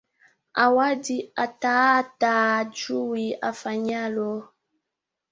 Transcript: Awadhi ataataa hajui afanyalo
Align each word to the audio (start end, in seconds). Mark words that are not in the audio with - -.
Awadhi 0.55 1.17
ataataa 1.35 2.55
hajui 2.57 3.25
afanyalo 3.35 4.31